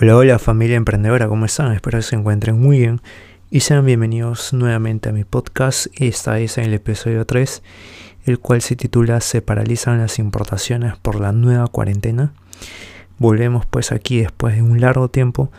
[0.00, 1.72] Hola, hola familia emprendedora, ¿cómo están?
[1.72, 3.02] Espero que se encuentren muy bien
[3.50, 5.88] y sean bienvenidos nuevamente a mi podcast.
[5.94, 7.62] Esta es en el episodio 3,
[8.24, 12.32] el cual se titula Se paralizan las importaciones por la nueva cuarentena.
[13.18, 15.52] Volvemos pues aquí después de un largo tiempo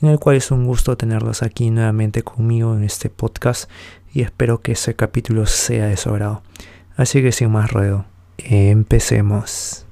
[0.00, 3.68] en el cual es un gusto tenerlos aquí nuevamente conmigo en este podcast
[4.14, 6.42] y espero que ese capítulo sea de su agrado.
[6.96, 8.06] Así que sin más ruedo,
[8.38, 9.84] empecemos.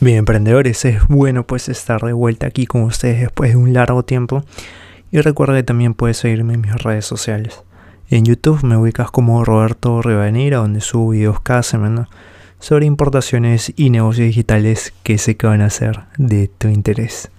[0.00, 4.04] Bien, emprendedores, es bueno pues estar de vuelta aquí con ustedes después de un largo
[4.04, 4.44] tiempo.
[5.10, 7.64] Y recuerda que también puedes seguirme en mis redes sociales.
[8.08, 12.08] En YouTube me ubicas como Roberto Rivadeneira, donde subo videos cada semana
[12.60, 17.32] sobre importaciones y negocios digitales que sé que van a ser de tu interés.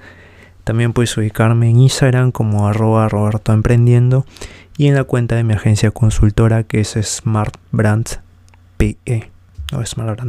[0.65, 4.25] También puedes ubicarme en Instagram como arroba Roberto Emprendiendo
[4.77, 8.19] y en la cuenta de mi agencia consultora que es Smart Brand
[8.75, 9.31] PE
[9.71, 10.19] o Smart.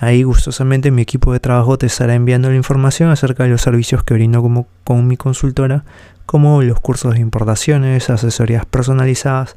[0.00, 4.04] Ahí gustosamente mi equipo de trabajo te estará enviando la información acerca de los servicios
[4.04, 5.84] que brindo como, con mi consultora,
[6.24, 9.56] como los cursos de importaciones, asesorías personalizadas,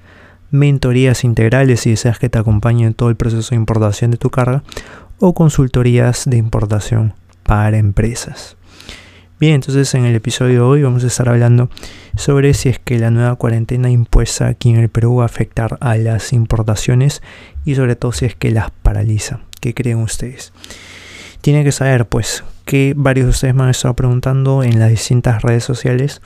[0.49, 4.31] mentorías integrales si deseas que te acompañe en todo el proceso de importación de tu
[4.31, 4.63] carga,
[5.19, 8.57] o consultorías de importación para empresas.
[9.39, 11.69] Bien, entonces en el episodio de hoy vamos a estar hablando
[12.15, 15.77] sobre si es que la nueva cuarentena impuesta aquí en el Perú va a afectar
[15.81, 17.21] a las importaciones
[17.65, 19.41] y sobre todo si es que las paraliza.
[19.61, 20.51] ¿Qué creen ustedes?
[21.39, 25.41] Tienen que saber, pues, que varios de ustedes me han estado preguntando en las distintas
[25.41, 26.21] redes sociales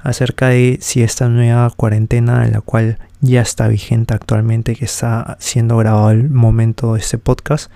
[0.00, 5.36] acerca de si esta nueva cuarentena, en la cual ya está vigente actualmente, que está
[5.40, 7.70] siendo grabado el momento de este podcast,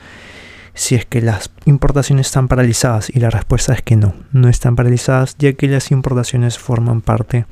[0.74, 4.76] si es que las importaciones están paralizadas y la respuesta es que no, no están
[4.76, 7.46] paralizadas ya que las importaciones forman parte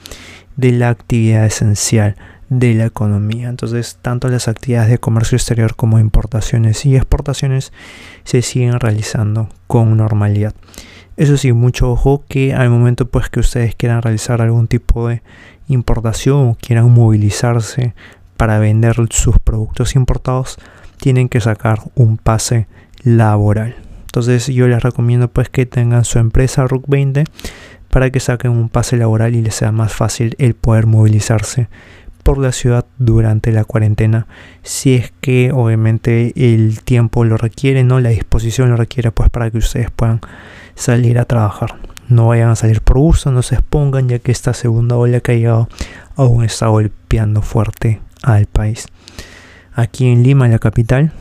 [0.57, 2.17] de la actividad esencial
[2.49, 3.49] de la economía.
[3.49, 7.73] Entonces, tanto las actividades de comercio exterior como importaciones y exportaciones
[8.25, 10.55] se siguen realizando con normalidad.
[11.17, 15.23] Eso sí, mucho ojo que al momento pues que ustedes quieran realizar algún tipo de
[15.69, 17.95] importación o quieran movilizarse
[18.37, 20.59] para vender sus productos importados,
[20.99, 22.67] tienen que sacar un pase
[23.05, 23.77] laboral.
[24.07, 27.25] Entonces yo les recomiendo pues que tengan su empresa RUC 20
[27.91, 31.69] para que saquen un pase laboral y les sea más fácil el poder movilizarse
[32.25, 34.27] por la ciudad durante la cuarentena
[34.63, 39.51] si es que obviamente el tiempo lo requiere no la disposición lo requiere pues para
[39.51, 40.21] que ustedes puedan
[40.75, 41.77] salir a trabajar.
[42.09, 45.33] No vayan a salir por gusto no se expongan ya que esta segunda ola que
[45.33, 45.69] ha llegado
[46.17, 48.89] aún está golpeando fuerte al país.
[49.75, 51.13] Aquí en Lima la capital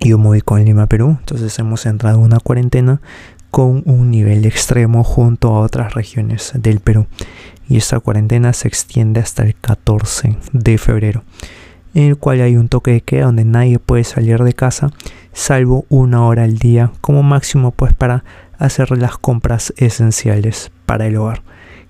[0.00, 3.00] yo me ubico en Lima Perú entonces hemos entrado en una cuarentena
[3.56, 7.06] con un nivel extremo junto a otras regiones del Perú
[7.70, 11.24] y esta cuarentena se extiende hasta el 14 de febrero,
[11.94, 14.90] en el cual hay un toque de queda donde nadie puede salir de casa
[15.32, 18.24] salvo una hora al día como máximo pues para
[18.58, 21.40] hacer las compras esenciales para el hogar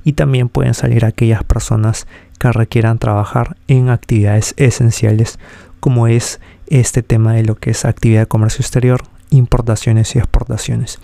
[0.04, 2.06] y también pueden salir aquellas personas
[2.38, 5.40] que requieran trabajar en actividades esenciales
[5.80, 6.38] como es
[6.68, 11.00] este tema de lo que es actividad de comercio exterior, importaciones y exportaciones.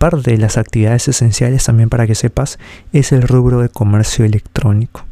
[0.00, 2.58] Parte de las actividades esenciales también para que sepas
[2.90, 5.04] es el rubro de comercio electrónico.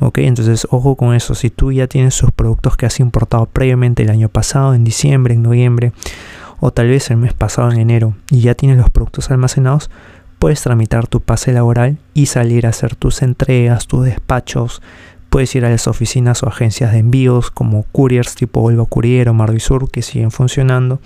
[0.00, 1.34] Ok, entonces ojo con eso.
[1.34, 5.34] Si tú ya tienes sus productos que has importado previamente el año pasado, en diciembre,
[5.34, 5.92] en noviembre,
[6.60, 9.90] o tal vez el mes pasado en enero, y ya tienes los productos almacenados,
[10.38, 14.80] puedes tramitar tu pase laboral y salir a hacer tus entregas, tus despachos.
[15.28, 19.34] Puedes ir a las oficinas o agencias de envíos como couriers tipo Volvo Courier o
[19.34, 21.02] Marvisur que siguen funcionando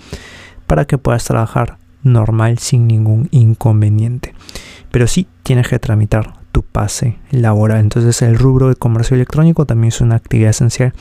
[0.65, 4.33] para que puedas trabajar normal sin ningún inconveniente.
[4.91, 7.79] Pero sí tienes que tramitar tu pase laboral.
[7.79, 10.93] Entonces el rubro de comercio electrónico también es una actividad esencial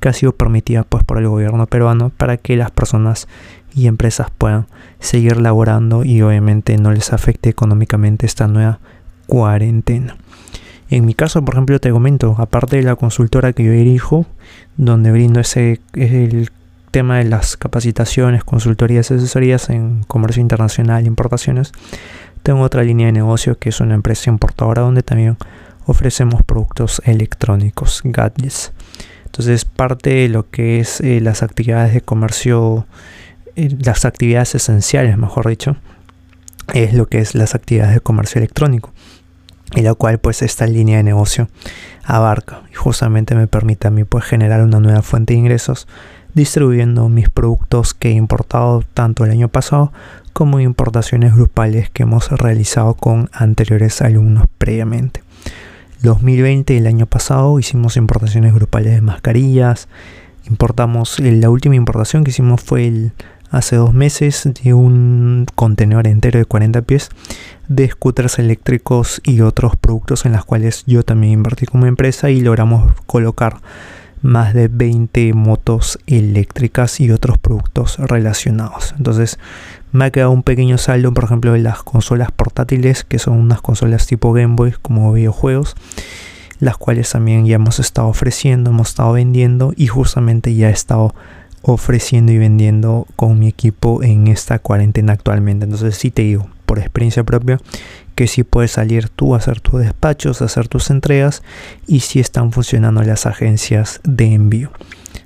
[0.00, 3.28] que ha sido permitida pues, por el gobierno peruano para que las personas
[3.74, 4.66] y empresas puedan
[4.98, 8.80] seguir laborando y obviamente no les afecte económicamente esta nueva
[9.26, 10.16] cuarentena.
[10.88, 14.26] En mi caso, por ejemplo, te comento, aparte de la consultora que yo dirijo,
[14.76, 16.50] donde brindo ese el
[16.90, 21.72] tema de las capacitaciones, consultorías y asesorías en comercio internacional, importaciones,
[22.42, 25.36] tengo otra línea de negocio que es una empresa importadora donde también
[25.86, 28.72] ofrecemos productos electrónicos, gadgets.
[29.26, 32.86] Entonces parte de lo que es eh, las actividades de comercio,
[33.56, 35.76] eh, las actividades esenciales, mejor dicho,
[36.74, 38.92] es lo que es las actividades de comercio electrónico
[39.74, 41.48] y la cual pues esta línea de negocio
[42.04, 45.86] abarca y justamente me permite a mí pues generar una nueva fuente de ingresos
[46.34, 49.92] distribuyendo mis productos que he importado tanto el año pasado
[50.32, 55.22] como importaciones grupales que hemos realizado con anteriores alumnos previamente.
[56.02, 59.88] 2020, el año pasado, hicimos importaciones grupales de mascarillas.
[60.48, 63.10] Importamos, eh, la última importación que hicimos fue
[63.50, 67.10] hace dos meses de un contenedor entero de 40 pies
[67.68, 72.40] de scooters eléctricos y otros productos en los cuales yo también invertí como empresa y
[72.40, 73.56] logramos colocar
[74.22, 78.94] más de 20 motos eléctricas y otros productos relacionados.
[78.96, 79.38] Entonces
[79.92, 83.60] me ha quedado un pequeño saldo, por ejemplo, de las consolas portátiles, que son unas
[83.60, 85.74] consolas tipo Game Boy como videojuegos,
[86.58, 91.14] las cuales también ya hemos estado ofreciendo, hemos estado vendiendo y justamente ya he estado
[91.62, 95.64] ofreciendo y vendiendo con mi equipo en esta cuarentena actualmente.
[95.64, 97.58] Entonces sí te digo, por experiencia propia,
[98.20, 101.42] que si puedes salir tú a hacer tus despachos, a hacer tus entregas
[101.86, 104.72] y si están funcionando las agencias de envío.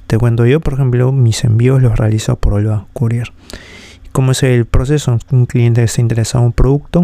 [0.06, 3.32] Te cuento yo, por ejemplo, mis envíos los realizo por Olva Courier.
[4.12, 5.18] ¿Cómo es el proceso?
[5.32, 7.02] Un cliente está interesado en un producto,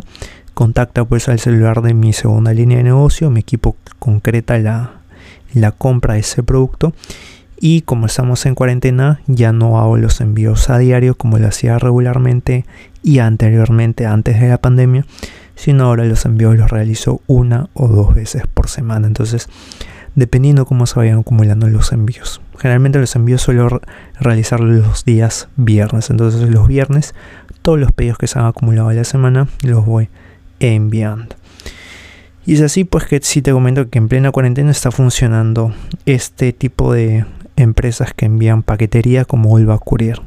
[0.55, 4.93] contacta pues al celular de mi segunda línea de negocio, mi equipo concreta la,
[5.55, 6.93] la compra de ese producto
[7.59, 11.81] y como estamos en cuarentena ya no hago los envíos a diario como lo hacía
[11.81, 12.65] regularmente
[13.03, 15.05] y anteriormente antes de la pandemia
[15.61, 19.07] sino ahora los envíos los realizo una o dos veces por semana.
[19.07, 19.47] Entonces,
[20.15, 22.41] dependiendo cómo se vayan acumulando los envíos.
[22.59, 23.83] Generalmente los envíos suelo
[24.19, 26.09] realizar los días viernes.
[26.09, 27.15] Entonces, los viernes,
[27.61, 30.09] todos los pedidos que se han acumulado en la semana los voy
[30.61, 31.37] enviando.
[32.47, 35.75] Y es así, pues que si te comento que en plena cuarentena está funcionando
[36.07, 40.23] este tipo de empresas que envían paquetería como Olva Courier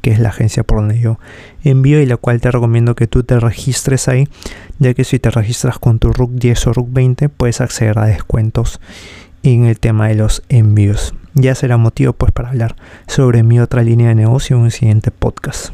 [0.00, 1.18] que es la agencia por donde yo
[1.64, 4.28] envío y la cual te recomiendo que tú te registres ahí,
[4.78, 8.06] ya que si te registras con tu RUC 10 o RUC 20 puedes acceder a
[8.06, 8.80] descuentos
[9.42, 11.14] en el tema de los envíos.
[11.34, 15.10] Ya será motivo pues para hablar sobre mi otra línea de negocio en un siguiente
[15.10, 15.72] podcast.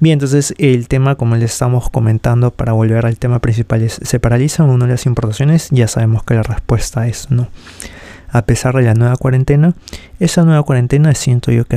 [0.00, 4.20] Bien, entonces el tema, como les estamos comentando, para volver al tema principal es, ¿se
[4.20, 5.68] paralizan o no las importaciones?
[5.70, 7.48] Ya sabemos que la respuesta es no
[8.30, 9.74] a pesar de la nueva cuarentena.
[10.20, 11.76] Esa nueva cuarentena siento yo que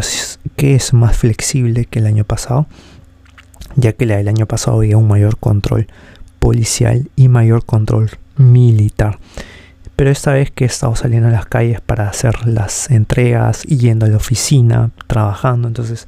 [0.75, 2.67] es, más flexible que el año pasado,
[3.75, 5.87] ya que la del año pasado había un mayor control
[6.39, 9.19] policial y mayor control militar.
[9.95, 14.07] Pero esta vez que he estado saliendo a las calles para hacer las entregas yendo
[14.07, 16.07] a la oficina, trabajando, entonces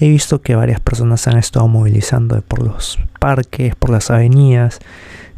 [0.00, 4.80] he visto que varias personas han estado movilizando por los parques, por las avenidas,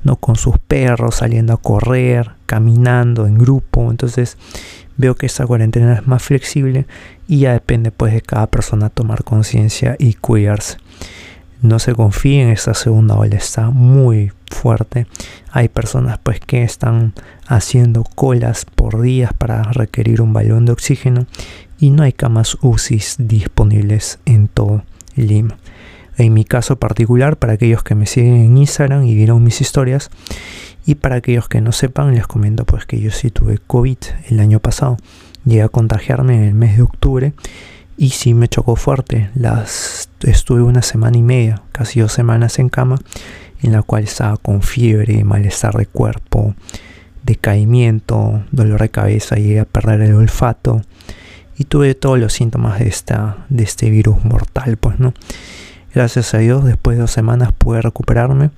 [0.05, 3.91] no con sus perros, saliendo a correr, caminando en grupo.
[3.91, 4.39] Entonces
[4.97, 6.87] veo que esta cuarentena es más flexible
[7.29, 10.79] y ya depende pues de cada persona tomar conciencia y cuidarse.
[11.63, 15.07] No se confíen, esta segunda ola está muy fuerte.
[15.53, 17.13] Hay personas pues que están
[17.47, 21.27] haciendo colas por días para requerir un balón de oxígeno
[21.79, 24.85] y no hay camas UCI disponibles en todo
[25.17, 25.57] Lima.
[26.21, 30.11] En mi caso particular, para aquellos que me siguen en Instagram y vieron mis historias,
[30.85, 33.97] y para aquellos que no sepan, les comento pues que yo sí tuve COVID
[34.29, 34.99] el año pasado.
[35.47, 37.33] Llegué a contagiarme en el mes de octubre
[37.97, 39.31] y sí me chocó fuerte.
[39.35, 42.99] Las, estuve una semana y media, casi dos semanas en cama,
[43.63, 46.55] en la cual estaba con fiebre, malestar de cuerpo,
[47.23, 50.83] decaimiento, dolor de cabeza, llegué a perder el olfato
[51.57, 55.15] y tuve todos los síntomas de, esta, de este virus mortal, pues, ¿no?
[55.93, 58.51] Gracias a Dios, después de dos semanas pude recuperarme,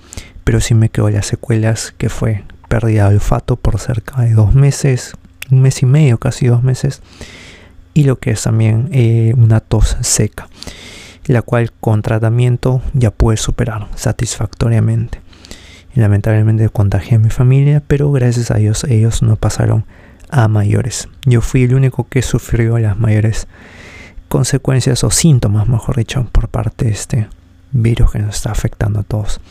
[0.45, 4.55] pero sí me quedó las secuelas que fue pérdida de olfato por cerca de dos
[4.55, 5.15] meses,
[5.51, 7.01] un mes y medio, casi dos meses,
[7.95, 10.49] y lo que es también eh, una tos seca,
[11.25, 15.21] la cual con tratamiento ya pude superar satisfactoriamente.
[15.95, 19.87] Y lamentablemente contagié a mi familia, pero gracias a Dios ellos no pasaron
[20.29, 21.09] a mayores.
[21.25, 23.47] Yo fui el único que sufrió las mayores
[24.33, 27.29] consecuencias o síntomas, mejor dicho, por parte de este
[27.71, 29.43] virus que nos está afectando a todos.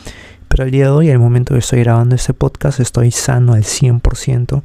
[0.48, 3.62] Pero el día de hoy, al momento que estoy grabando este podcast, estoy sano al
[3.62, 4.62] 100%,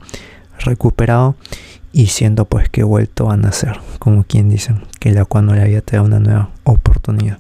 [0.62, 1.36] recuperado
[1.94, 5.66] y siento pues que he vuelto a nacer, como quien dicen, que la cuando la
[5.66, 7.38] vida te da una nueva oportunidad.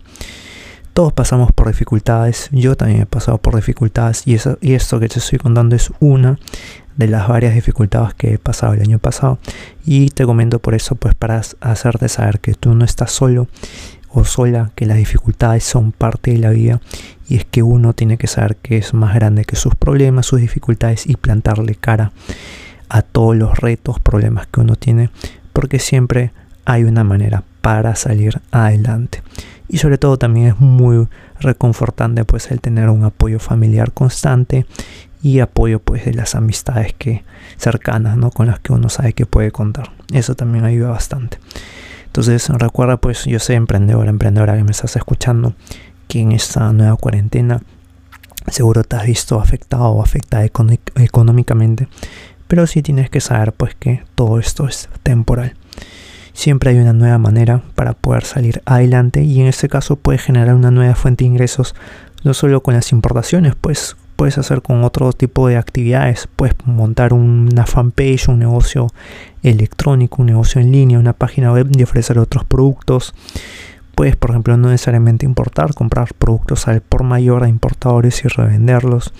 [0.93, 5.09] Todos pasamos por dificultades, yo también he pasado por dificultades y, eso, y esto que
[5.09, 6.37] te estoy contando es una
[6.97, 9.39] de las varias dificultades que he pasado el año pasado
[9.85, 13.47] y te comento por eso pues para hacerte saber que tú no estás solo
[14.09, 16.81] o sola, que las dificultades son parte de la vida
[17.29, 20.41] y es que uno tiene que saber que es más grande que sus problemas, sus
[20.41, 22.11] dificultades y plantarle cara
[22.89, 25.09] a todos los retos, problemas que uno tiene,
[25.53, 26.31] porque siempre
[26.65, 29.21] hay una manera para salir adelante.
[29.67, 31.07] Y sobre todo también es muy
[31.39, 34.65] reconfortante pues el tener un apoyo familiar constante
[35.21, 37.23] y apoyo pues de las amistades que
[37.57, 38.31] cercanas, ¿no?
[38.31, 39.91] Con las que uno sabe que puede contar.
[40.13, 41.39] Eso también ayuda bastante.
[42.05, 45.53] Entonces recuerda pues yo soy emprendedor, emprendedora que me estás escuchando,
[46.07, 47.61] que en esta nueva cuarentena
[48.47, 50.45] seguro te has visto afectado o afectada
[50.95, 51.87] económicamente,
[52.47, 55.53] pero sí tienes que saber pues que todo esto es temporal.
[56.33, 60.55] Siempre hay una nueva manera para poder salir adelante y en este caso puedes generar
[60.55, 61.75] una nueva fuente de ingresos
[62.23, 67.13] no solo con las importaciones, pues puedes hacer con otro tipo de actividades, puedes montar
[67.13, 68.87] una fanpage, un negocio
[69.43, 73.13] electrónico, un negocio en línea, una página web y ofrecer otros productos.
[73.95, 79.13] Puedes, por ejemplo, no necesariamente importar, comprar productos al por mayor a importadores y revenderlos.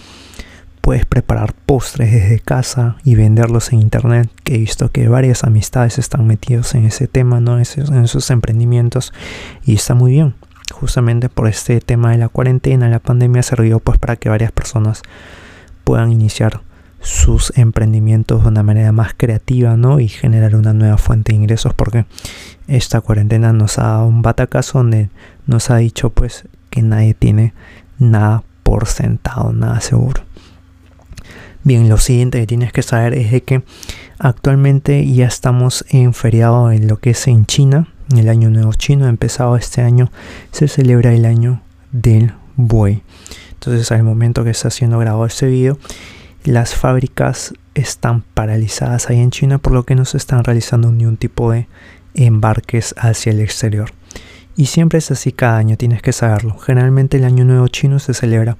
[0.82, 6.00] Puedes preparar postres desde casa y venderlos en internet, que he visto que varias amistades
[6.00, 7.58] están metidos en ese tema, ¿no?
[7.58, 9.14] en esos emprendimientos
[9.64, 10.34] y está muy bien
[10.74, 15.02] justamente por este tema de la cuarentena, la pandemia sirvió pues para que varias personas
[15.84, 16.62] puedan iniciar
[17.00, 20.00] sus emprendimientos de una manera más creativa, ¿no?
[20.00, 22.06] Y generar una nueva fuente de ingresos porque
[22.68, 25.10] esta cuarentena nos ha dado un batacazo donde
[25.46, 27.54] nos ha dicho pues que nadie tiene
[28.00, 30.22] nada por sentado, nada seguro.
[31.64, 33.64] Bien, lo siguiente que tienes que saber es de que
[34.20, 39.08] actualmente ya estamos en feriado en lo que es en China, el año nuevo chino,
[39.08, 40.12] empezado este año,
[40.52, 41.62] se celebra el año
[41.92, 43.04] del buey.
[43.54, 45.78] Entonces al momento que está siendo grabado este video,
[46.44, 51.18] las fábricas están paralizadas ahí en China, por lo que no se están realizando ningún
[51.18, 51.68] tipo de
[52.14, 53.92] embarques hacia el exterior.
[54.56, 56.58] Y siempre es así cada año, tienes que saberlo.
[56.58, 58.58] Generalmente el año nuevo chino se celebra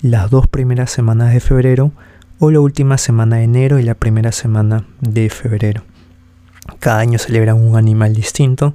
[0.00, 1.92] las dos primeras semanas de febrero
[2.38, 5.82] o la última semana de enero y la primera semana de febrero.
[6.78, 8.74] Cada año celebran un animal distinto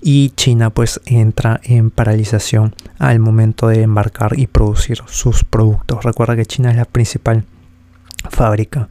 [0.00, 6.04] y China pues entra en paralización al momento de embarcar y producir sus productos.
[6.04, 7.44] Recuerda que China es la principal
[8.30, 8.88] fábrica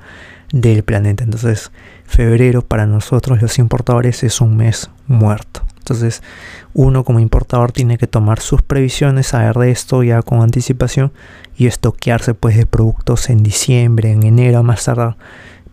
[0.51, 1.23] del planeta.
[1.23, 1.71] Entonces,
[2.05, 5.61] febrero para nosotros los importadores es un mes muerto.
[5.77, 6.23] Entonces,
[6.73, 11.11] uno como importador tiene que tomar sus previsiones, saber de esto ya con anticipación
[11.57, 15.15] y estoquearse pues de productos en diciembre, en enero más tarde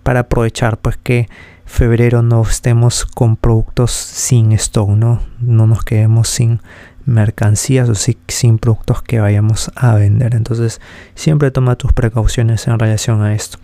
[0.03, 1.29] para aprovechar pues que
[1.71, 5.23] febrero no estemos con productos sin stock, ¿no?
[5.39, 6.61] No nos quedemos sin
[7.07, 10.35] mercancías o sin productos que vayamos a vender.
[10.35, 10.81] Entonces,
[11.15, 13.59] siempre toma tus precauciones en relación a esto.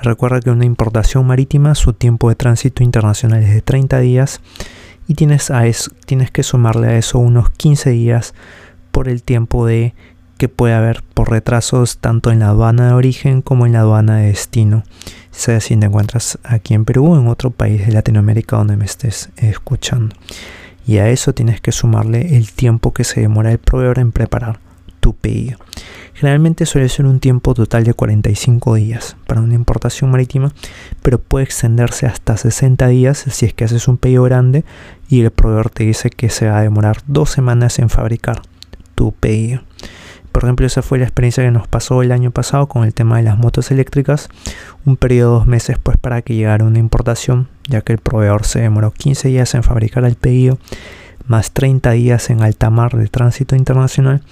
[0.00, 4.40] Recuerda que una importación marítima, su tiempo de tránsito internacional es de 30 días
[5.08, 8.34] y tienes, a eso, tienes que sumarle a eso unos 15 días
[8.92, 9.94] por el tiempo de
[10.38, 14.18] que puede haber por retrasos tanto en la aduana de origen como en la aduana
[14.18, 14.84] de destino
[15.38, 18.84] sea si te encuentras aquí en Perú o en otro país de Latinoamérica donde me
[18.84, 20.16] estés escuchando.
[20.84, 24.58] Y a eso tienes que sumarle el tiempo que se demora el proveedor en preparar
[24.98, 25.58] tu pedido.
[26.14, 30.52] Generalmente suele ser un tiempo total de 45 días para una importación marítima,
[31.02, 34.64] pero puede extenderse hasta 60 días si es que haces un pedido grande
[35.08, 38.42] y el proveedor te dice que se va a demorar dos semanas en fabricar
[38.96, 39.62] tu pedido.
[40.32, 43.16] Por ejemplo, esa fue la experiencia que nos pasó el año pasado con el tema
[43.16, 44.28] de las motos eléctricas.
[44.84, 48.44] Un periodo de dos meses pues para que llegara una importación, ya que el proveedor
[48.44, 50.58] se demoró 15 días en fabricar el pedido,
[51.26, 54.22] más 30 días en alta mar de tránsito internacional,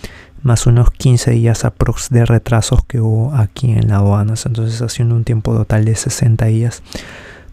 [0.43, 4.47] más unos 15 días aprox de retrasos que hubo aquí en la aduanas.
[4.47, 6.83] Entonces haciendo un tiempo total de 60 días,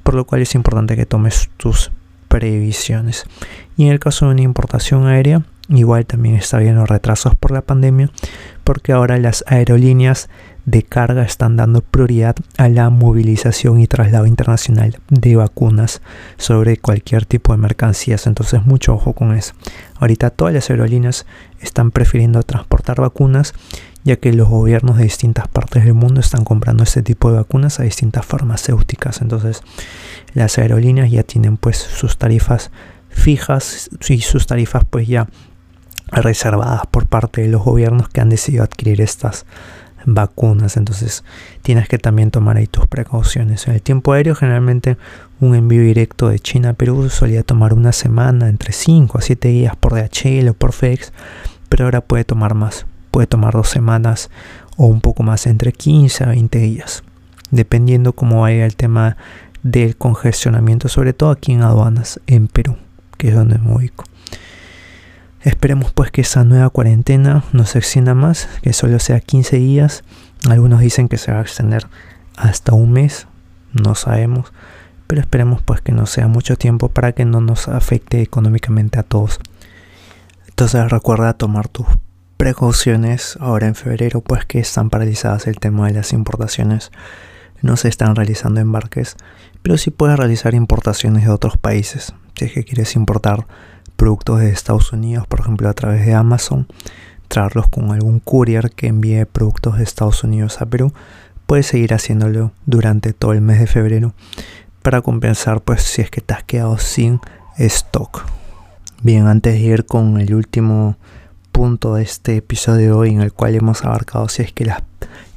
[0.04, 1.92] por lo cual es importante que tomes tus
[2.28, 3.26] previsiones.
[3.78, 7.62] Y en el caso de una importación aérea, Igual también está habiendo retrasos por la
[7.62, 8.12] pandemia
[8.66, 10.30] porque ahora las aerolíneas
[10.66, 16.02] de carga están dando prioridad a la movilización y traslado internacional de vacunas
[16.38, 18.28] sobre cualquier tipo de mercancías.
[18.28, 19.54] Entonces mucho ojo con eso.
[20.00, 21.26] Ahorita todas las aerolíneas
[21.60, 23.54] están prefiriendo transportar vacunas
[24.04, 27.80] ya que los gobiernos de distintas partes del mundo están comprando este tipo de vacunas
[27.80, 29.22] a distintas farmacéuticas.
[29.22, 29.62] Entonces
[30.34, 32.72] las aerolíneas ya tienen pues sus tarifas
[33.10, 35.28] fijas y sus tarifas pues ya
[36.22, 39.46] reservadas por parte de los gobiernos que han decidido adquirir estas
[40.06, 40.78] vacunas.
[40.78, 41.24] Entonces
[41.62, 43.68] tienes que también tomar ahí tus precauciones.
[43.68, 44.98] En el tiempo aéreo generalmente
[45.40, 49.48] un envío directo de China a Perú solía tomar una semana, entre 5 a 7
[49.48, 51.12] días por DHL o por FedEx,
[51.70, 52.86] pero ahora puede tomar más.
[53.12, 54.30] Puede tomar dos semanas
[54.78, 57.04] o un poco más, entre 15 a 20 días,
[57.52, 59.18] dependiendo cómo vaya el tema
[59.62, 62.76] del congestionamiento, sobre todo aquí en aduanas en Perú,
[63.18, 64.04] que es donde me ubico.
[65.44, 70.06] Esperemos pues que esa nueva cuarentena no se extienda más, que solo sea 15 días.
[70.50, 71.86] Algunos dicen que se va a extender
[72.38, 73.28] hasta un mes,
[73.74, 74.54] no sabemos,
[75.06, 79.04] pero esperemos pues que no sea mucho tiempo para que no nos afecte económicamente a
[79.04, 79.40] todos.
[80.48, 81.88] Entonces recuerda tomar tus
[82.38, 86.92] precauciones ahora en febrero pues que están paralizadas el tema de las importaciones.
[87.62, 89.18] No se están realizando embarques,
[89.62, 92.14] pero sí puedes realizar importaciones de otros países.
[92.36, 93.46] Si es que quieres importar
[94.04, 96.68] productos de Estados Unidos, por ejemplo a través de Amazon,
[97.30, 100.92] traerlos con algún courier que envíe productos de Estados Unidos a Perú,
[101.46, 104.14] puedes seguir haciéndolo durante todo el mes de febrero
[104.82, 107.22] para compensar pues si es que te has quedado sin
[107.58, 108.26] stock.
[109.04, 110.98] Bien, antes de ir con el último
[111.54, 114.84] punto de este episodio de hoy en el cual hemos abarcado si es que las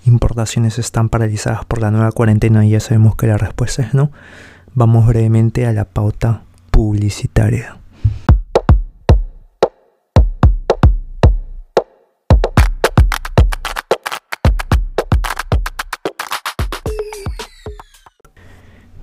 [0.06, 4.10] importaciones están paralizadas por la nueva cuarentena y ya sabemos que la respuesta es no,
[4.74, 6.42] vamos brevemente a la pauta
[6.72, 7.76] publicitaria.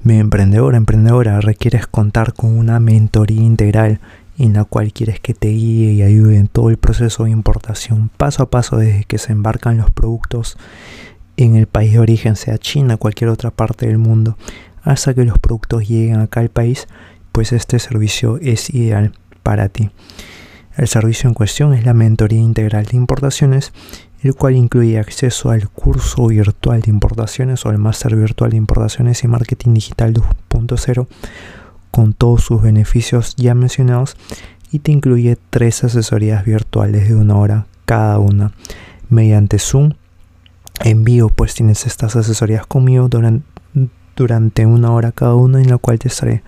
[0.04, 4.02] Mi emprendedor, emprendedora, requieres contar con una mentoría integral
[4.38, 8.10] en la cual quieres que te guíe y ayude en todo el proceso de importación,
[8.18, 10.58] paso a paso desde que se embarcan los productos
[11.38, 14.38] en el país de origen, sea China cualquier otra parte del mundo,
[14.82, 16.88] hasta que los productos lleguen acá al país,
[17.32, 19.90] pues este servicio es ideal para ti.
[20.76, 23.72] El servicio en cuestión es la mentoría integral de importaciones
[24.24, 29.24] el cual incluye acceso al curso virtual de importaciones o al máster virtual de importaciones
[29.24, 31.08] y marketing digital 2.0
[31.92, 34.16] con todos sus beneficios ya mencionados
[34.72, 38.54] y te incluye tres asesorías virtuales de una hora cada una.
[39.10, 39.94] Mediante Zoom
[40.80, 43.10] en vivo pues tienes estas asesorías conmigo
[44.16, 46.44] durante una hora cada una en la cual te estaré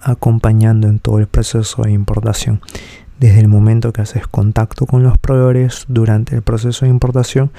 [0.00, 2.62] acompañando en todo el proceso de importación
[3.20, 7.52] desde el momento que haces contacto con los proveedores durante el proceso de importación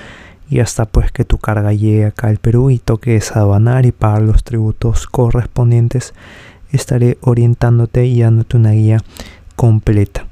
[0.50, 4.24] y hasta pues que tu carga llegue acá al Perú y toques aduanar y pagar
[4.24, 6.13] los tributos correspondientes,
[6.72, 8.98] estaré orientándote y dándote una guía
[9.56, 10.25] completa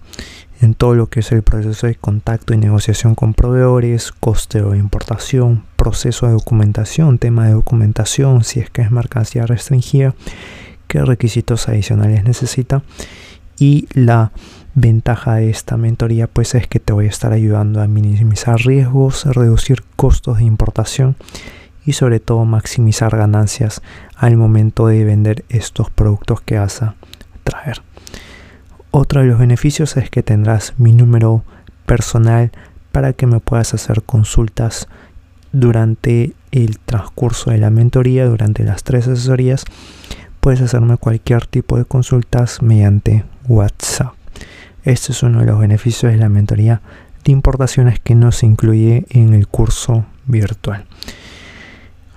[0.61, 4.77] en todo lo que es el proceso de contacto y negociación con proveedores, costeo de
[4.77, 10.15] importación, proceso de documentación, tema de documentación, si es que es mercancía restringida,
[10.87, 12.83] qué requisitos adicionales necesita
[13.57, 14.31] y la
[14.79, 19.25] ventaja de esta mentoría pues es que te voy a estar ayudando a minimizar riesgos,
[19.25, 21.15] reducir costos de importación
[21.85, 23.81] y sobre todo maximizar ganancias
[24.15, 26.95] al momento de vender estos productos que vas a
[27.43, 27.81] traer.
[28.91, 31.43] Otro de los beneficios es que tendrás mi número
[31.85, 32.51] personal
[32.91, 34.87] para que me puedas hacer consultas
[35.51, 39.65] durante el transcurso de la mentoría, durante las tres asesorías.
[40.39, 44.18] Puedes hacerme cualquier tipo de consultas mediante WhatsApp.
[44.83, 46.81] Este es uno de los beneficios de la mentoría
[47.25, 50.85] de importaciones que no se incluye en el curso virtual.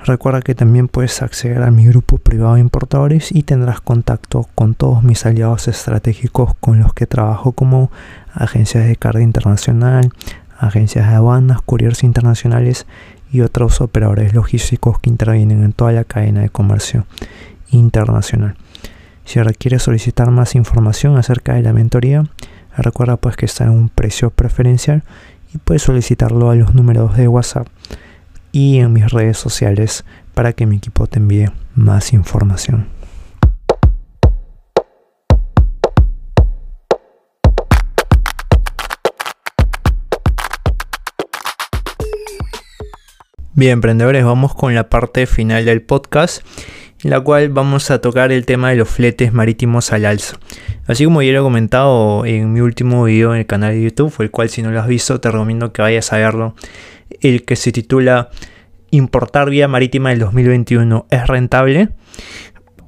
[0.04, 4.74] Recuerda que también puedes acceder a mi grupo privado de importadores y tendrás contacto con
[4.74, 7.90] todos mis aliados estratégicos con los que trabajo como
[8.32, 10.10] agencias de carga internacional,
[10.58, 12.86] agencias de aduanas, couriers internacionales
[13.32, 17.06] y otros operadores logísticos que intervienen en toda la cadena de comercio
[17.70, 18.56] internacional.
[19.24, 22.24] Si requieres solicitar más información acerca de la mentoría,
[22.76, 25.04] recuerda pues que está en un precio preferencial
[25.54, 27.66] y puedes solicitarlo a los números de WhatsApp
[28.52, 30.04] y en mis redes sociales
[30.34, 32.88] para que mi equipo te envíe más información.
[43.54, 46.42] Bien, emprendedores, vamos con la parte final del podcast
[47.02, 50.36] en la cual vamos a tocar el tema de los fletes marítimos al alza.
[50.86, 54.14] Así como ya lo he comentado en mi último video en el canal de YouTube,
[54.20, 56.54] el cual si no lo has visto te recomiendo que vayas a verlo,
[57.20, 58.30] el que se titula
[58.90, 61.88] Importar vía marítima del 2021 es rentable.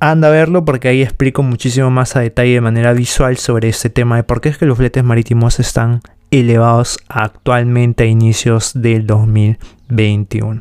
[0.01, 3.89] Anda a verlo porque ahí explico muchísimo más a detalle de manera visual sobre este
[3.89, 9.07] tema de por qué es que los fletes marítimos están elevados actualmente a inicios del
[9.07, 10.61] 2021.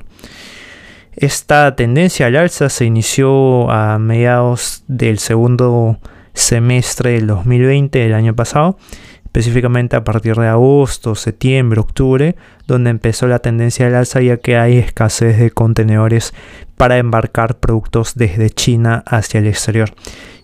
[1.15, 5.99] Esta tendencia al alza se inició a mediados del segundo
[6.33, 8.77] semestre del 2020 del año pasado,
[9.23, 14.57] específicamente a partir de agosto, septiembre, octubre, donde empezó la tendencia al alza ya que
[14.57, 16.33] hay escasez de contenedores
[16.77, 19.93] para embarcar productos desde China hacia el exterior.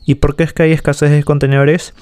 [0.05, 1.93] ¿Y por qué es que hay escasez de contenedores?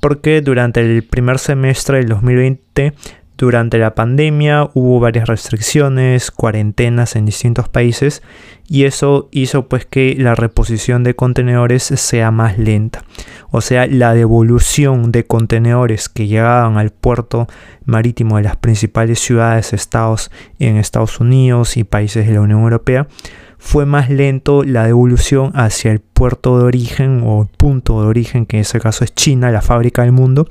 [0.00, 2.94] Porque durante el primer semestre del 2020
[3.36, 8.22] durante la pandemia hubo varias restricciones, cuarentenas en distintos países
[8.68, 13.02] y eso hizo pues que la reposición de contenedores sea más lenta.
[13.50, 17.48] O sea, la devolución de contenedores que llegaban al puerto
[17.84, 23.08] marítimo de las principales ciudades, estados en Estados Unidos y países de la Unión Europea
[23.58, 28.58] fue más lento la devolución hacia el puerto de origen o punto de origen, que
[28.58, 30.46] en ese caso es China, la fábrica del mundo,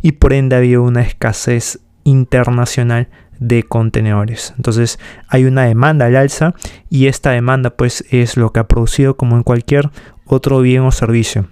[0.00, 4.54] y por ende había una escasez internacional de contenedores.
[4.56, 6.54] Entonces hay una demanda al alza
[6.88, 9.90] y esta demanda pues es lo que ha producido como en cualquier
[10.26, 11.46] otro bien o servicio.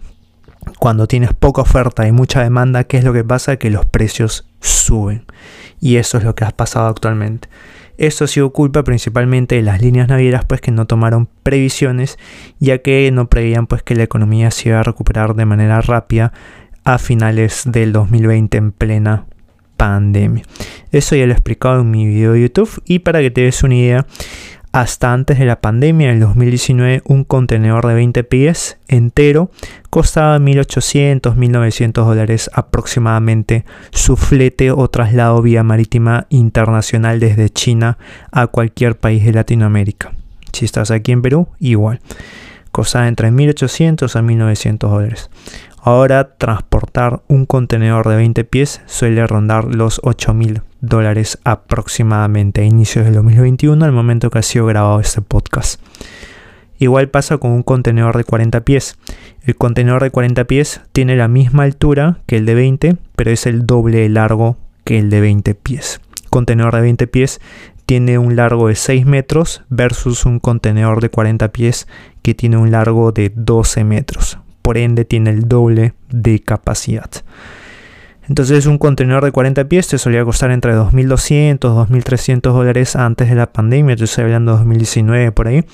[0.79, 3.57] Cuando tienes poca oferta y mucha demanda, ¿qué es lo que pasa?
[3.57, 5.25] Que los precios suben.
[5.81, 7.49] Y eso es lo que ha pasado actualmente.
[7.99, 12.19] Esto ha sido culpa principalmente de las líneas navieras pues que no tomaron previsiones
[12.59, 16.33] ya que no prevían pues que la economía se iba a recuperar de manera rápida
[16.85, 19.27] a finales del 2020 en plena
[19.83, 20.45] pandemia.
[20.93, 23.65] Eso ya lo he explicado en mi video de YouTube y para que te des
[23.65, 24.07] una idea,
[24.71, 29.51] hasta antes de la pandemia, en el 2019, un contenedor de 20 pies entero
[29.91, 37.99] costaba 1.800, 1.900 dólares aproximadamente su flete o traslado vía marítima internacional desde China
[38.31, 40.13] a cualquier país de Latinoamérica.
[40.53, 41.99] Si estás aquí en Perú, igual.
[42.71, 45.29] Costaba entre 1.800 a 1.900 dólares.
[45.85, 53.05] Ahora transportar un contenedor de 20 pies suele rondar los 8.000 dólares aproximadamente a inicios
[53.05, 55.81] del 2021, al momento que ha sido grabado este podcast.
[56.79, 58.97] Igual pasa con un contenedor de 40 pies.
[59.43, 63.45] El contenedor de 40 pies tiene la misma altura que el de 20, pero es
[63.47, 66.01] el doble de largo que el de 20 pies.
[66.31, 67.41] contenedor de 20 pies
[67.87, 71.89] tiene un largo de 6 metros versus un contenedor de 40 pies
[72.23, 77.11] que tiene un largo de 12 metros por ende tiene el doble de capacidad.
[78.29, 83.35] Entonces un contenedor de 40 pies te solía costar entre 2.200, 2.300 dólares antes de
[83.35, 85.65] la pandemia, yo estoy hablando de 2019 por ahí.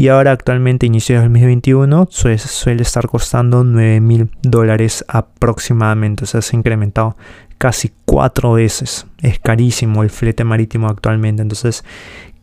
[0.00, 6.24] Y ahora actualmente, inicio de 2021, suele, estar costando 9.000 dólares aproximadamente.
[6.24, 7.18] O sea, se ha incrementado
[7.58, 9.06] casi cuatro veces.
[9.20, 11.42] Es carísimo el flete marítimo actualmente.
[11.42, 11.84] Entonces,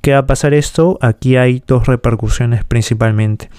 [0.02, 1.00] ¿qué va a pasar esto?
[1.02, 3.50] Aquí hay dos repercusiones principalmente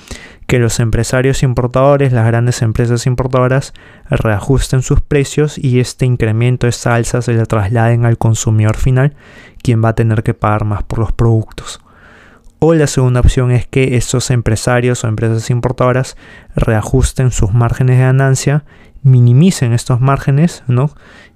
[0.49, 3.75] que los empresarios importadores, las grandes empresas importadoras,
[4.09, 9.15] reajusten sus precios y este incremento, esta alza se le trasladen al consumidor final,
[9.63, 11.83] quien va a tener que pagar más por los productos.
[12.61, 16.17] O la segunda opción es que estos empresarios o empresas importadoras
[16.57, 18.65] reajusten sus márgenes de ganancia,
[19.03, 20.91] minimicen estos márgenes, ¿no?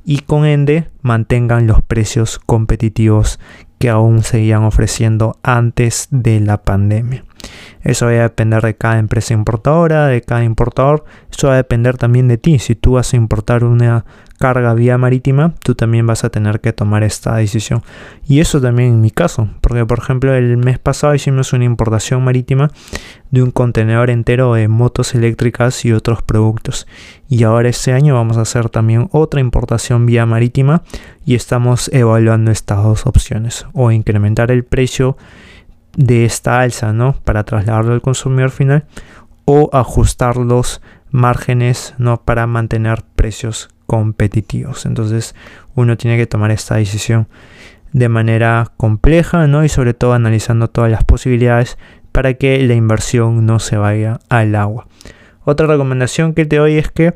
[0.07, 3.39] Y con ende mantengan los precios competitivos
[3.79, 7.25] que aún seguían ofreciendo antes de la pandemia.
[7.83, 11.05] Eso va a depender de cada empresa importadora, de cada importador.
[11.31, 12.59] Eso va a depender también de ti.
[12.59, 14.05] Si tú vas a importar una
[14.43, 17.83] carga vía marítima, tú también vas a tener que tomar esta decisión.
[18.27, 22.25] Y eso también en mi caso, porque por ejemplo el mes pasado hicimos una importación
[22.25, 22.73] marítima
[23.31, 26.89] de un contenedor entero de motos eléctricas y otros productos.
[27.29, 30.83] Y ahora este año vamos a hacer también otra importación vía marítima
[31.25, 33.67] y estamos evaluando estas dos opciones.
[33.75, 35.17] O incrementar el precio
[35.97, 37.15] de esta alza, ¿no?
[37.25, 38.85] Para trasladarlo al consumidor final
[39.45, 42.23] o ajustar los márgenes, ¿no?
[42.23, 44.87] Para mantener precios competitivos.
[44.87, 45.35] Entonces
[45.75, 47.29] uno tiene que tomar esta decisión
[47.93, 49.65] de manera compleja, ¿no?
[49.65, 51.77] Y sobre todo analizando todas las posibilidades
[52.11, 54.87] para que la inversión no se vaya al agua.
[55.45, 57.15] Otra recomendación que te doy es que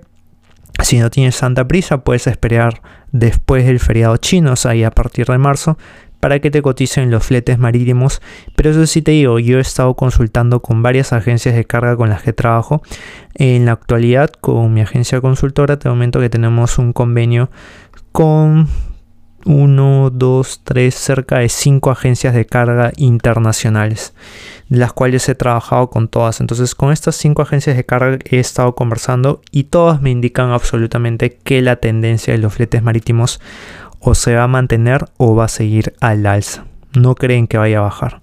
[0.82, 5.26] si no tienes tanta prisa, puedes esperar después del feriado chino, o sea, a partir
[5.26, 5.78] de marzo,
[6.20, 8.20] para que te coticen los fletes marítimos.
[8.56, 12.08] Pero eso sí te digo, yo he estado consultando con varias agencias de carga con
[12.08, 12.82] las que trabajo.
[13.34, 17.50] En la actualidad, con mi agencia consultora, te momento que tenemos un convenio
[18.12, 18.68] con
[19.46, 24.12] 1, 2, 3, cerca de 5 agencias de carga internacionales,
[24.68, 26.40] las cuales he trabajado con todas.
[26.40, 31.36] Entonces, con estas 5 agencias de carga he estado conversando y todas me indican absolutamente
[31.36, 33.40] que la tendencia de los fletes marítimos
[34.08, 36.64] o se va a mantener o va a seguir al alza.
[36.96, 38.22] No creen que vaya a bajar.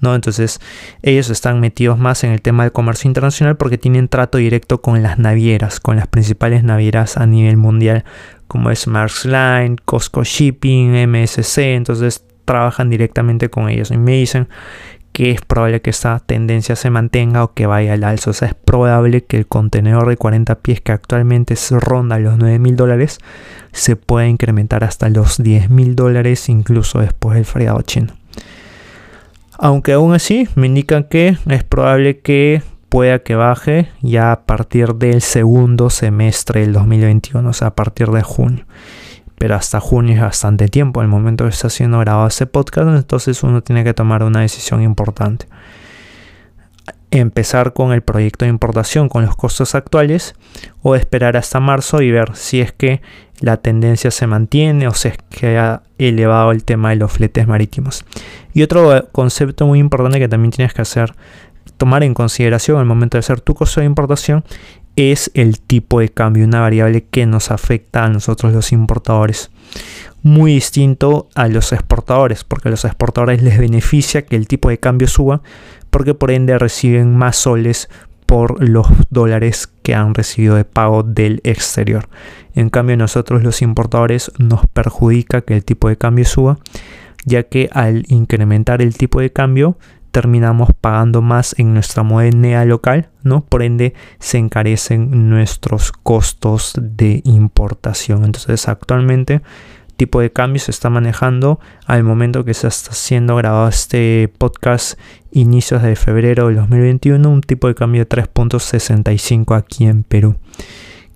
[0.00, 0.16] ¿no?
[0.16, 0.60] Entonces
[1.02, 5.04] ellos están metidos más en el tema del comercio internacional porque tienen trato directo con
[5.04, 8.04] las navieras, con las principales navieras a nivel mundial
[8.48, 14.48] como es Maersk Line, Costco Shipping, MSC, entonces trabajan directamente con ellos y me dicen
[15.20, 18.30] que es probable que esta tendencia se mantenga o que vaya al alza.
[18.30, 22.58] O sea, es probable que el contenedor de 40 pies que actualmente ronda los 9
[22.58, 23.18] mil dólares
[23.70, 28.14] se pueda incrementar hasta los 10 mil dólares incluso después del feriado chino.
[29.58, 34.94] Aunque aún así me indican que es probable que pueda que baje ya a partir
[34.94, 38.64] del segundo semestre del 2021, o sea, a partir de junio
[39.40, 43.42] pero hasta junio es bastante tiempo, el momento que está siendo grabado ese podcast, entonces
[43.42, 45.46] uno tiene que tomar una decisión importante.
[47.10, 50.34] Empezar con el proyecto de importación con los costos actuales
[50.82, 53.00] o esperar hasta marzo y ver si es que
[53.40, 57.48] la tendencia se mantiene o si es que ha elevado el tema de los fletes
[57.48, 58.04] marítimos.
[58.52, 61.14] Y otro concepto muy importante que también tienes que hacer,
[61.78, 64.44] tomar en consideración al momento de hacer tu costo de importación
[65.00, 69.50] es el tipo de cambio, una variable que nos afecta a nosotros los importadores.
[70.22, 74.78] Muy distinto a los exportadores, porque a los exportadores les beneficia que el tipo de
[74.78, 75.42] cambio suba,
[75.90, 77.88] porque por ende reciben más soles
[78.26, 82.08] por los dólares que han recibido de pago del exterior.
[82.54, 86.58] En cambio, nosotros los importadores nos perjudica que el tipo de cambio suba,
[87.24, 89.78] ya que al incrementar el tipo de cambio
[90.10, 93.44] terminamos pagando más en nuestra moneda local, ¿no?
[93.44, 98.24] Por ende se encarecen nuestros costos de importación.
[98.24, 99.42] Entonces actualmente
[100.00, 104.98] tipo de cambio se está manejando al momento que se está siendo grabado este podcast
[105.30, 110.36] inicios de febrero del 2021 un tipo de cambio de 3.65 aquí en Perú.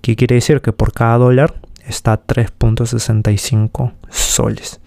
[0.01, 0.61] ¿Qué quiere decir?
[0.61, 1.55] Que por cada dólar
[1.87, 4.79] está 3.65 soles.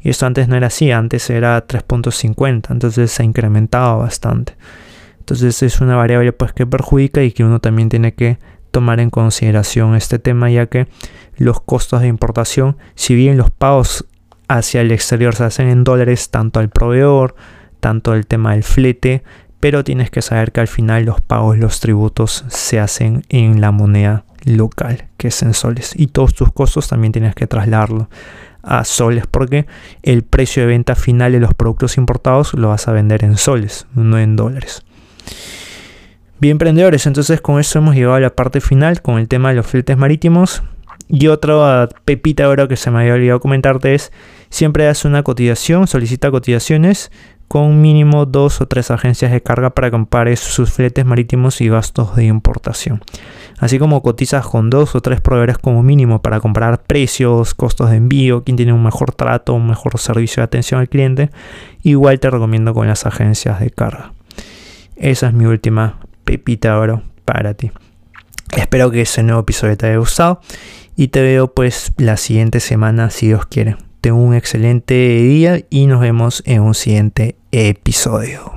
[0.00, 4.54] Y esto antes no era así, antes era 3.50, entonces se ha incrementado bastante.
[5.18, 8.38] Entonces es una variable pues que perjudica y que uno también tiene que
[8.70, 10.88] tomar en consideración este tema ya que
[11.36, 14.06] los costos de importación, si bien los pagos
[14.48, 17.34] hacia el exterior se hacen en dólares, tanto al proveedor,
[17.80, 19.22] tanto el tema del flete,
[19.60, 23.72] pero tienes que saber que al final los pagos, los tributos se hacen en la
[23.72, 25.92] moneda local, que es en soles.
[25.96, 28.08] Y todos tus costos también tienes que trasladarlo
[28.68, 29.66] a soles porque
[30.02, 33.86] el precio de venta final de los productos importados lo vas a vender en soles,
[33.94, 34.82] no en dólares.
[36.40, 39.56] Bien, emprendedores, entonces con eso hemos llegado a la parte final con el tema de
[39.56, 40.62] los fletes marítimos.
[41.08, 44.12] Y otra pepita ahora que se me había olvidado comentarte es,
[44.50, 47.10] siempre haz una cotización, solicita cotizaciones
[47.48, 52.14] con mínimo dos o tres agencias de carga para comparar sus fletes marítimos y gastos
[52.14, 53.02] de importación.
[53.58, 57.96] Así como cotizas con dos o tres proveedores como mínimo para comparar precios, costos de
[57.96, 61.30] envío, quién tiene un mejor trato, un mejor servicio de atención al cliente,
[61.82, 64.12] igual te recomiendo con las agencias de carga.
[64.96, 67.70] Esa es mi última pepita oro para ti.
[68.56, 70.40] Espero que ese nuevo episodio te haya gustado
[70.96, 73.76] y te veo pues la siguiente semana si Dios quiere.
[74.00, 78.52] Tengo un excelente día y nos vemos en un siguiente episodio.